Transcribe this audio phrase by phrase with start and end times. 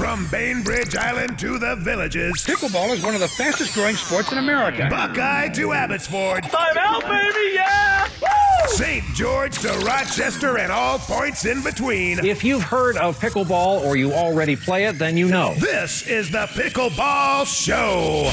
[0.00, 4.38] From Bainbridge Island to the villages, Pickleball is one of the fastest growing sports in
[4.38, 4.86] America.
[4.88, 8.08] Buckeye to Abbotsford, Time out, baby, yeah!
[8.68, 9.04] St.
[9.12, 12.24] George to Rochester, and all points in between.
[12.24, 15.52] If you've heard of pickleball or you already play it, then you know.
[15.56, 18.32] This is the Pickleball Show.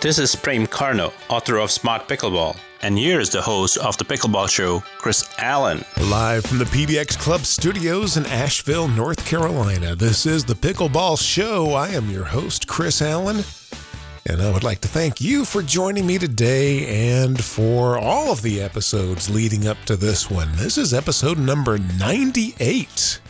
[0.00, 4.04] This is Prem Carnot, author of Smart Pickleball, and here is the host of the
[4.06, 5.84] Pickleball Show, Chris Allen.
[6.00, 11.74] Live from the PBX Club studios in Asheville, North Carolina, this is the Pickleball Show.
[11.74, 13.44] I am your host, Chris Allen,
[14.24, 18.40] and I would like to thank you for joining me today and for all of
[18.40, 20.50] the episodes leading up to this one.
[20.56, 23.20] This is episode number 98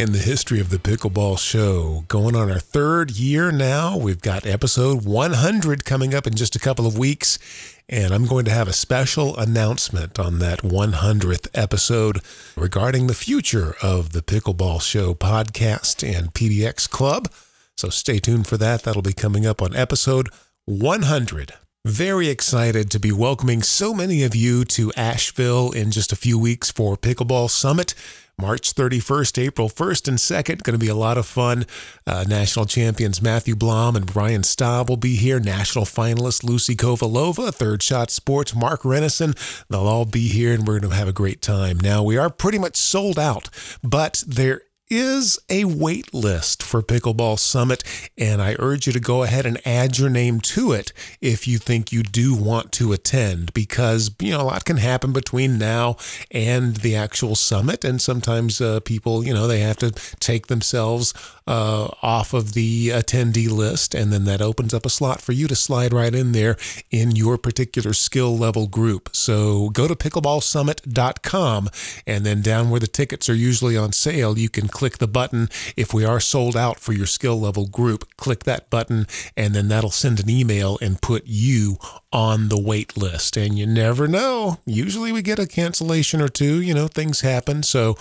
[0.00, 2.06] in the history of the Pickleball Show.
[2.08, 3.98] Going on our third year now.
[3.98, 7.38] We've got episode 100 coming up in just a couple of weeks,
[7.86, 12.22] and I'm going to have a special announcement on that 100th episode
[12.56, 17.28] regarding the future of the Pickleball Show podcast and PBX Club.
[17.76, 18.84] So stay tuned for that.
[18.84, 20.30] That'll be coming up on episode
[20.64, 21.52] 100.
[21.86, 26.38] Very excited to be welcoming so many of you to Asheville in just a few
[26.38, 27.94] weeks for Pickleball Summit.
[28.40, 30.62] March 31st, April 1st, and 2nd.
[30.62, 31.66] Going to be a lot of fun.
[32.06, 35.38] Uh, national champions Matthew Blom and Brian Staub will be here.
[35.38, 39.36] National finalist Lucy Kovalova, Third Shot Sports, Mark Renneson.
[39.68, 41.78] They'll all be here, and we're going to have a great time.
[41.78, 43.48] Now, we are pretty much sold out,
[43.82, 47.84] but there is a wait list for Pickleball Summit,
[48.18, 51.58] and I urge you to go ahead and add your name to it if you
[51.58, 55.96] think you do want to attend, because you know a lot can happen between now
[56.30, 61.14] and the actual summit, and sometimes uh, people, you know, they have to take themselves
[61.50, 65.48] uh, off of the attendee list, and then that opens up a slot for you
[65.48, 66.56] to slide right in there
[66.92, 69.08] in your particular skill level group.
[69.12, 71.68] So go to pickleballsummit.com,
[72.06, 75.48] and then down where the tickets are usually on sale, you can click the button.
[75.76, 79.66] If we are sold out for your skill level group, click that button, and then
[79.66, 81.78] that'll send an email and put you
[82.12, 83.36] on the wait list.
[83.36, 84.58] And you never know.
[84.66, 86.60] Usually we get a cancellation or two.
[86.60, 87.64] You know, things happen.
[87.64, 87.96] So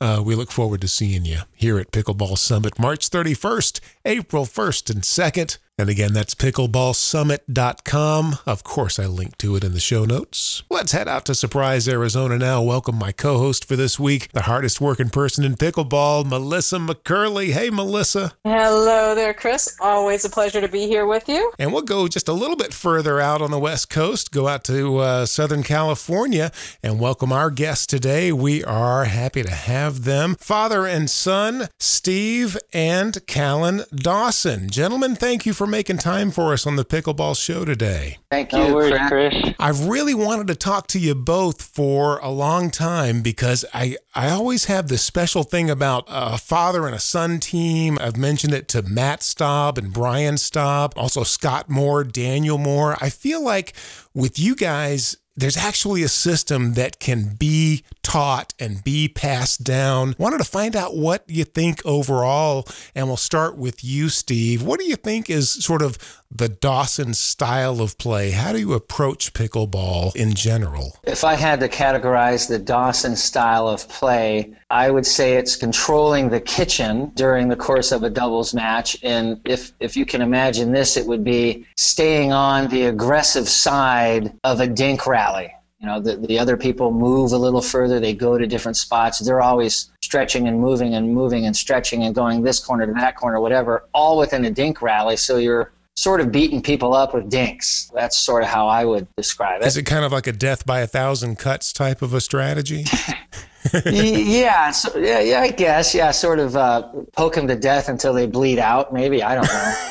[0.00, 4.90] uh, we look forward to seeing you here at Pickleball Summit March 31st, April 1st,
[4.90, 5.58] and 2nd.
[5.76, 8.38] And again, that's pickleballsummit.com.
[8.46, 10.62] Of course, I link to it in the show notes.
[10.70, 12.62] Let's head out to Surprise, Arizona now.
[12.62, 17.50] Welcome my co host for this week, the hardest working person in pickleball, Melissa McCurley.
[17.50, 18.34] Hey, Melissa.
[18.44, 19.76] Hello there, Chris.
[19.80, 21.50] Always a pleasure to be here with you.
[21.58, 24.62] And we'll go just a little bit further out on the West Coast, go out
[24.64, 26.52] to uh, Southern California,
[26.84, 28.30] and welcome our guests today.
[28.30, 34.70] We are happy to have them, father and son, Steve and Callan Dawson.
[34.70, 38.18] Gentlemen, thank you for making time for us on the Pickleball Show today.
[38.30, 39.32] Thank you, No worries, Chris.
[39.34, 39.54] Chris.
[39.58, 44.30] I've really wanted to talk to you both for a long time because I, I
[44.30, 47.98] always have this special thing about a father and a son team.
[48.00, 52.96] I've mentioned it to Matt Staub and Brian Staub, also Scott Moore, Daniel Moore.
[53.00, 53.74] I feel like
[54.14, 60.14] with you guys, there's actually a system that can be taught and be passed down.
[60.18, 64.62] Wanted to find out what you think overall, and we'll start with you, Steve.
[64.62, 65.98] What do you think is sort of
[66.30, 68.30] the Dawson style of play?
[68.30, 70.98] How do you approach pickleball in general?
[71.04, 76.30] If I had to categorize the Dawson style of play, I would say it's controlling
[76.30, 78.96] the kitchen during the course of a doubles match.
[79.04, 84.32] And if, if you can imagine this, it would be staying on the aggressive side
[84.42, 85.54] of a dink rally.
[85.78, 89.20] You know, the, the other people move a little further, they go to different spots.
[89.20, 93.16] They're always stretching and moving and moving and stretching and going this corner to that
[93.16, 95.16] corner, whatever, all within a dink rally.
[95.16, 97.92] So you're sort of beating people up with dinks.
[97.94, 99.68] That's sort of how I would describe it.
[99.68, 102.86] Is it kind of like a death by a thousand cuts type of a strategy?
[103.72, 105.94] Y- yeah, so, yeah, yeah, I guess.
[105.94, 106.82] Yeah, sort of uh,
[107.12, 108.92] poke them to death until they bleed out.
[108.92, 109.74] Maybe I don't know.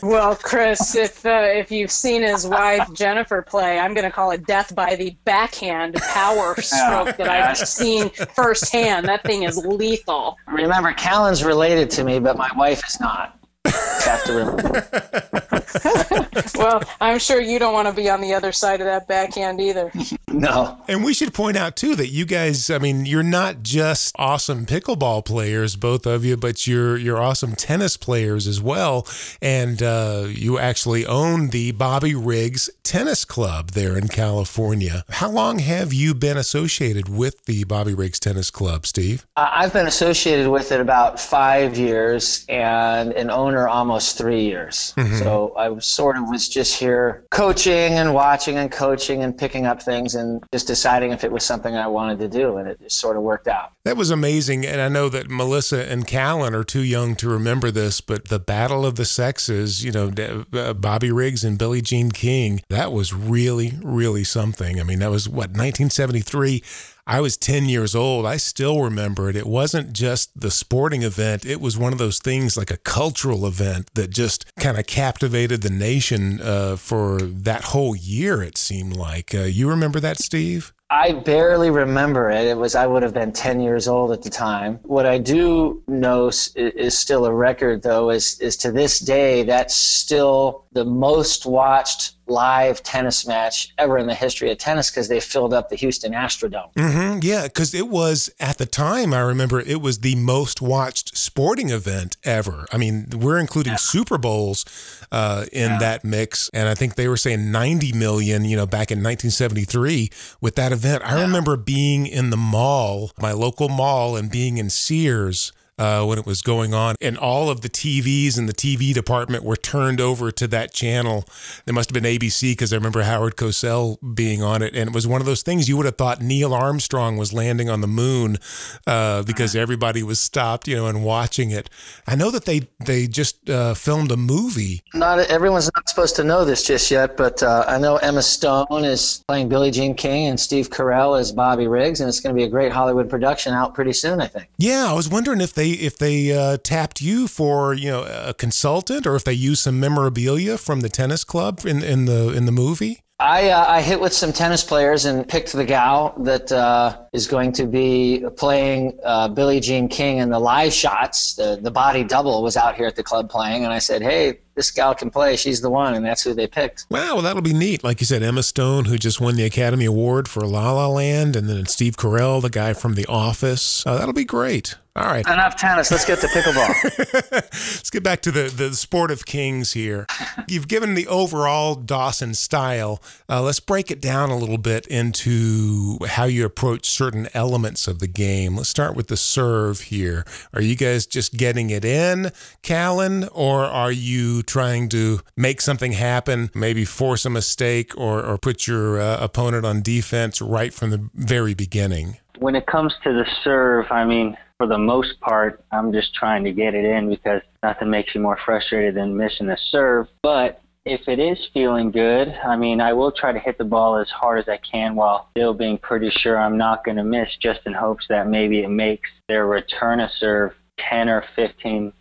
[0.00, 4.30] Well, Chris, if uh, if you've seen his wife Jennifer play, I'm going to call
[4.30, 9.06] it death by the backhand power stroke that I've seen firsthand.
[9.08, 10.36] That thing is lethal.
[10.46, 13.38] Remember, Callan's related to me, but my wife is not.
[13.66, 14.86] Have to remember.
[16.56, 19.60] Well, I'm sure you don't want to be on the other side of that backhand
[19.60, 19.92] either.
[20.38, 20.78] No.
[20.88, 24.66] And we should point out too that you guys, I mean, you're not just awesome
[24.66, 29.06] pickleball players, both of you, but you're you're awesome tennis players as well.
[29.42, 35.04] And uh, you actually own the Bobby Riggs Tennis Club there in California.
[35.08, 39.26] How long have you been associated with the Bobby Riggs Tennis Club, Steve?
[39.36, 44.94] Uh, I've been associated with it about five years and an owner almost three years.
[45.18, 49.82] So I sort of was just here coaching and watching and coaching and picking up
[49.82, 52.98] things and just deciding if it was something I wanted to do, and it just
[52.98, 53.72] sort of worked out.
[53.84, 57.70] That was amazing, and I know that Melissa and Callan are too young to remember
[57.70, 60.12] this, but the Battle of the Sexes, you know,
[60.52, 64.80] uh, Bobby Riggs and Billie Jean King, that was really, really something.
[64.80, 66.62] I mean, that was what 1973.
[67.10, 68.26] I was 10 years old.
[68.26, 69.36] I still remember it.
[69.36, 73.46] It wasn't just the sporting event, it was one of those things like a cultural
[73.46, 78.94] event that just kind of captivated the nation uh, for that whole year, it seemed
[78.94, 79.34] like.
[79.34, 80.74] Uh, you remember that, Steve?
[80.90, 82.46] I barely remember it.
[82.46, 84.80] It was I would have been 10 years old at the time.
[84.84, 89.42] What I do know is, is still a record though is is to this day
[89.42, 95.08] that's still the most watched live tennis match ever in the history of tennis because
[95.08, 96.72] they filled up the Houston Astrodome.
[96.74, 101.18] Mm-hmm, yeah, because it was at the time, I remember it was the most watched
[101.18, 102.66] sporting event ever.
[102.70, 103.78] I mean, we're including yeah.
[103.78, 104.64] Super Bowls
[105.10, 105.78] uh, in yeah.
[105.78, 110.10] that mix, and I think they were saying 90 million, you know, back in 1973
[110.40, 111.02] with that event.
[111.04, 111.22] I yeah.
[111.22, 116.26] remember being in the mall, my local mall, and being in Sears uh, when it
[116.26, 120.30] was going on, and all of the TVs in the TV department were turned over
[120.32, 121.24] to that channel.
[121.66, 124.94] It must have been ABC because I remember Howard Cosell being on it, and it
[124.94, 127.86] was one of those things you would have thought Neil Armstrong was landing on the
[127.86, 128.38] moon
[128.86, 131.70] uh, because everybody was stopped, you know, and watching it.
[132.06, 134.82] I know that they they just uh, filmed a movie.
[134.94, 138.84] Not everyone's not supposed to know this just yet, but uh, I know Emma Stone
[138.84, 142.38] is playing Billie Jean King and Steve Carell is Bobby Riggs, and it's going to
[142.38, 144.48] be a great Hollywood production out pretty soon, I think.
[144.58, 148.34] Yeah, I was wondering if they if they uh, tapped you for you know a
[148.34, 152.46] consultant or if they used some memorabilia from the tennis club in in the in
[152.46, 153.00] the movie.
[153.20, 157.26] I, uh, I hit with some tennis players and picked the gal that uh, is
[157.26, 161.34] going to be playing uh, Billie Jean King in the live shots.
[161.34, 164.38] The, the body double was out here at the club playing, and I said, hey,
[164.58, 165.36] this gal can play.
[165.36, 166.86] She's the one, and that's who they picked.
[166.90, 167.84] Wow, well, that'll be neat.
[167.84, 171.36] Like you said, Emma Stone, who just won the Academy Award for La La Land,
[171.36, 173.86] and then Steve Carell, the guy from The Office.
[173.86, 174.74] Uh, that'll be great.
[174.98, 175.24] All right.
[175.28, 175.92] Enough tennis.
[175.92, 177.30] Let's get to pickleball.
[177.32, 180.06] Let's get back to the, the sport of kings here.
[180.48, 183.00] You've given the overall Dawson style.
[183.28, 188.00] Uh, let's break it down a little bit into how you approach certain elements of
[188.00, 188.56] the game.
[188.56, 190.24] Let's start with the serve here.
[190.52, 192.32] Are you guys just getting it in,
[192.62, 198.38] Callan, or are you trying to make something happen, maybe force a mistake or, or
[198.38, 202.16] put your uh, opponent on defense right from the very beginning?
[202.38, 206.42] When it comes to the serve, I mean, for the most part, I'm just trying
[206.44, 210.08] to get it in because nothing makes you more frustrated than missing the serve.
[210.22, 213.98] But if it is feeling good, I mean, I will try to hit the ball
[213.98, 217.28] as hard as I can while still being pretty sure I'm not going to miss,
[217.40, 220.54] just in hopes that maybe it makes their return a serve
[220.90, 221.92] 10 or 15%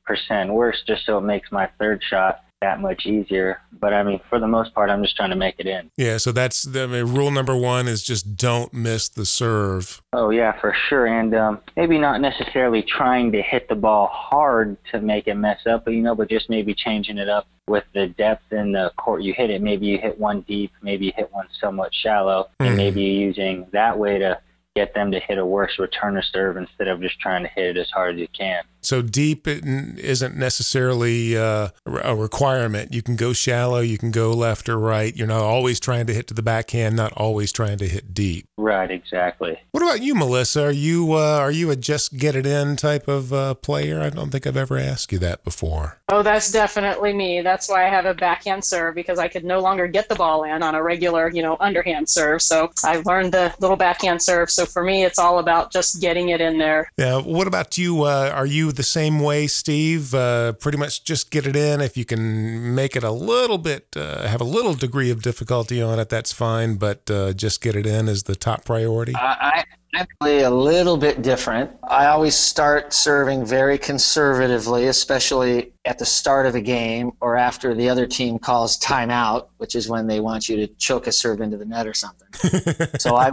[0.50, 3.62] worse, just so it makes my third shot that much easier.
[3.80, 5.92] But I mean, for the most part, I'm just trying to make it in.
[5.98, 10.02] Yeah, so that's the I mean, rule number one is just don't miss the serve.
[10.14, 14.78] Oh yeah, for sure, and um, maybe not necessarily trying to hit the ball hard
[14.92, 17.84] to make it mess up, but you know, but just maybe changing it up with
[17.94, 19.62] the depth in the court you hit it.
[19.62, 23.98] Maybe you hit one deep, maybe you hit one somewhat shallow, and maybe using that
[23.98, 24.40] way to
[24.78, 27.76] get them to hit a worse return returner serve instead of just trying to hit
[27.76, 28.64] it as hard as you can.
[28.82, 32.94] So deep isn't necessarily uh, a requirement.
[32.94, 35.16] You can go shallow, you can go left or right.
[35.16, 38.47] You're not always trying to hit to the backhand, not always trying to hit deep.
[38.58, 39.60] Right, exactly.
[39.72, 40.66] What about you, Melissa?
[40.66, 44.02] Are you uh, are you a just get it in type of uh, player?
[44.02, 46.00] I don't think I've ever asked you that before.
[46.10, 47.42] Oh, that's definitely me.
[47.42, 50.44] That's why I have a backhand serve because I could no longer get the ball
[50.44, 52.42] in on a regular, you know, underhand serve.
[52.42, 54.50] So I learned the little backhand serve.
[54.50, 56.90] So for me, it's all about just getting it in there.
[56.98, 57.22] Yeah.
[57.22, 58.04] What about you?
[58.04, 60.16] Uh, are you the same way, Steve?
[60.16, 61.80] Uh, pretty much just get it in.
[61.80, 65.80] If you can make it a little bit, uh, have a little degree of difficulty
[65.80, 66.78] on it, that's fine.
[66.78, 69.14] But uh, just get it in is the top priority.
[69.16, 69.64] I,
[69.98, 71.72] Actually, a little bit different.
[71.84, 77.74] I always start serving very conservatively, especially at the start of a game or after
[77.74, 81.42] the other team calls timeout, which is when they want you to choke a serve
[81.42, 82.28] into the net or something.
[83.00, 83.32] so I,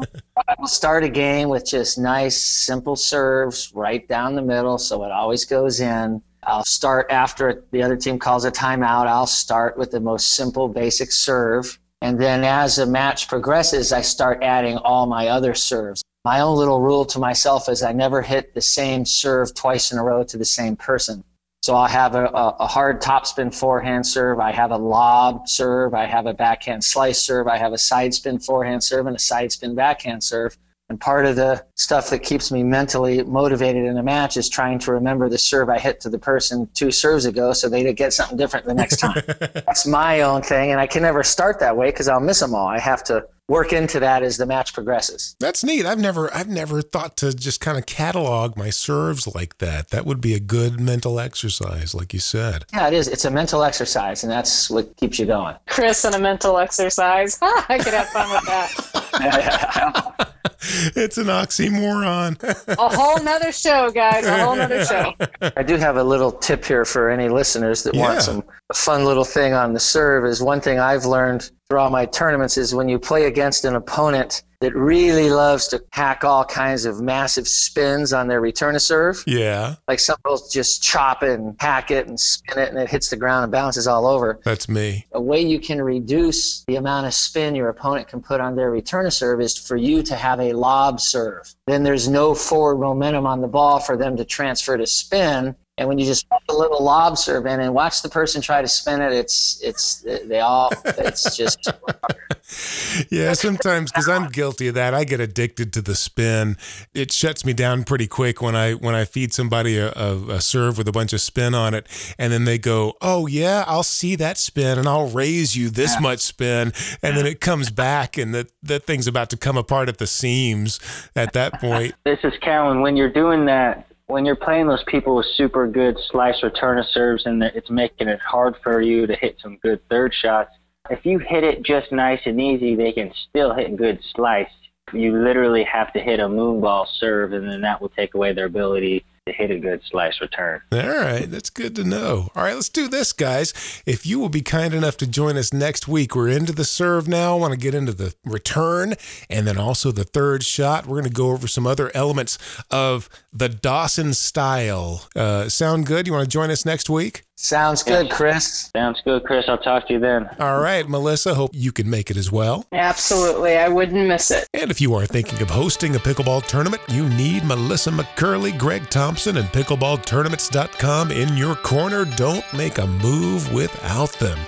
[0.48, 5.04] I will start a game with just nice, simple serves right down the middle, so
[5.04, 6.22] it always goes in.
[6.44, 9.06] I'll start after the other team calls a timeout.
[9.06, 11.78] I'll start with the most simple, basic serve.
[12.00, 16.56] And then as the match progresses, I start adding all my other serves my own
[16.56, 20.24] little rule to myself is I never hit the same serve twice in a row
[20.24, 21.22] to the same person.
[21.62, 24.40] So I'll have a, a, hard topspin forehand serve.
[24.40, 25.94] I have a lob serve.
[25.94, 27.46] I have a backhand slice serve.
[27.46, 30.56] I have a side spin forehand serve and a side spin backhand serve.
[30.90, 34.78] And part of the stuff that keeps me mentally motivated in a match is trying
[34.80, 38.12] to remember the serve I hit to the person two serves ago so they get
[38.12, 39.22] something different the next time.
[39.38, 40.72] That's my own thing.
[40.72, 42.66] And I can never start that way because I'll miss them all.
[42.66, 45.36] I have to work into that as the match progresses.
[45.38, 45.86] That's neat.
[45.86, 49.88] I've never I've never thought to just kind of catalog my serves like that.
[49.88, 52.64] That would be a good mental exercise, like you said.
[52.72, 53.08] Yeah, it is.
[53.08, 55.56] It's a mental exercise, and that's what keeps you going.
[55.66, 57.38] Chris and a mental exercise.
[57.42, 60.14] I could have fun with that.
[60.96, 62.42] it's an oxymoron.
[62.78, 64.24] a whole nother show, guys.
[64.26, 65.12] A whole nother show.
[65.56, 68.00] I do have a little tip here for any listeners that Yeah.
[68.02, 68.44] want some
[68.74, 70.24] fun little thing on the serve.
[70.24, 73.74] Is one thing I've learned through all my tournaments is when you play against an
[73.76, 78.80] opponent that really loves to hack all kinds of massive spins on their return to
[78.80, 79.22] serve.
[79.26, 82.88] Yeah, Like some will just chop it and hack it and spin it, and it
[82.88, 84.40] hits the ground and bounces all over.
[84.42, 85.04] that's me.
[85.12, 88.70] A way you can reduce the amount of spin your opponent can put on their
[88.70, 91.54] return to serve is for you to have a lob serve.
[91.66, 95.54] Then there's no forward momentum on the ball for them to transfer to spin.
[95.76, 98.62] And when you just put a little lob serve in and watch the person try
[98.62, 101.68] to spin it, it's it's they all it's just
[103.10, 104.94] Yeah, sometimes because I'm guilty of that.
[104.94, 106.56] I get addicted to the spin.
[106.94, 110.40] It shuts me down pretty quick when I when I feed somebody a, a, a
[110.40, 111.86] serve with a bunch of spin on it,
[112.18, 116.00] and then they go, "Oh yeah, I'll see that spin, and I'll raise you this
[116.00, 119.88] much spin," and then it comes back, and that that thing's about to come apart
[119.88, 120.78] at the seams.
[121.16, 122.80] At that point, This is Callan.
[122.80, 126.86] When you're doing that, when you're playing those people with super good slice return of
[126.88, 130.50] serves and it's making it hard for you to hit some good third shots,
[130.90, 134.46] if you hit it just nice and easy, they can still hit a good slice.
[134.92, 138.44] You literally have to hit a moonball serve, and then that will take away their
[138.44, 140.60] ability hit a good slice return.
[140.70, 142.30] All right, that's good to know.
[142.36, 143.54] All right, let's do this, guys.
[143.86, 147.08] If you will be kind enough to join us next week, we're into the serve
[147.08, 147.36] now.
[147.36, 148.94] I want to get into the return
[149.30, 150.86] and then also the third shot.
[150.86, 152.38] We're going to go over some other elements
[152.70, 155.08] of the Dawson style.
[155.16, 156.06] Uh, sound good?
[156.06, 157.22] You want to join us next week?
[157.44, 158.70] Sounds good, Chris.
[158.74, 159.44] Sounds good, Chris.
[159.48, 160.28] I'll talk to you then.
[160.38, 162.66] All right, Melissa, hope you can make it as well.
[162.72, 163.56] Absolutely.
[163.56, 164.48] I wouldn't miss it.
[164.54, 168.88] And if you are thinking of hosting a pickleball tournament, you need Melissa McCurley, Greg
[168.90, 172.04] Thompson, and pickleballtournaments.com in your corner.
[172.04, 174.38] Don't make a move without them.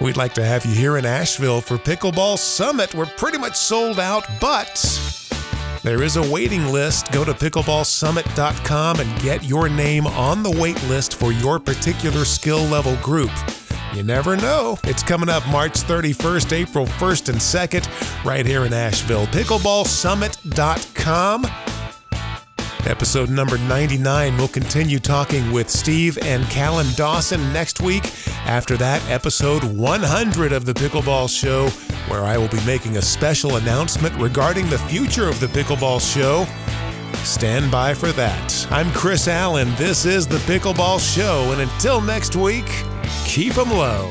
[0.00, 2.94] We'd like to have you here in Asheville for Pickleball Summit.
[2.94, 5.27] We're pretty much sold out, but
[5.82, 7.10] there is a waiting list.
[7.12, 12.62] Go to pickleballsummit.com and get your name on the wait list for your particular skill
[12.64, 13.30] level group.
[13.94, 14.78] You never know.
[14.84, 19.26] It's coming up March 31st, April 1st, and 2nd, right here in Asheville.
[19.28, 21.67] Pickleballsummit.com.
[22.88, 24.38] Episode number 99.
[24.38, 28.10] We'll continue talking with Steve and Callan Dawson next week.
[28.46, 31.68] After that, episode 100 of the Pickleball Show,
[32.10, 36.46] where I will be making a special announcement regarding the future of the Pickleball Show.
[37.24, 38.66] Stand by for that.
[38.70, 39.68] I'm Chris Allen.
[39.76, 42.86] This is the Pickleball Show, and until next week,
[43.26, 44.10] keep 'em low.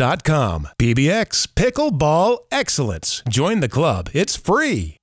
[0.79, 3.21] PBX Pickleball Excellence.
[3.29, 4.09] Join the club.
[4.13, 4.97] It's free.